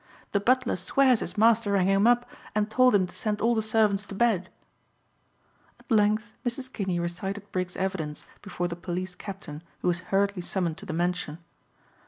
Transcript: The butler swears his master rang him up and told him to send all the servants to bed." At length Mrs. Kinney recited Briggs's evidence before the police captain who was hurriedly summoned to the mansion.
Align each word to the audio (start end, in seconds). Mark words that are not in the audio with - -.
The 0.31 0.39
butler 0.39 0.77
swears 0.77 1.19
his 1.19 1.37
master 1.37 1.73
rang 1.73 1.85
him 1.85 2.07
up 2.07 2.27
and 2.55 2.71
told 2.71 2.95
him 2.95 3.05
to 3.05 3.13
send 3.13 3.39
all 3.39 3.53
the 3.53 3.61
servants 3.61 4.03
to 4.05 4.15
bed." 4.15 4.49
At 5.79 5.91
length 5.91 6.33
Mrs. 6.43 6.73
Kinney 6.73 6.99
recited 6.99 7.51
Briggs's 7.51 7.77
evidence 7.77 8.25
before 8.41 8.67
the 8.67 8.75
police 8.75 9.13
captain 9.13 9.61
who 9.83 9.87
was 9.89 9.99
hurriedly 10.09 10.41
summoned 10.41 10.77
to 10.79 10.87
the 10.87 10.93
mansion. 10.93 11.37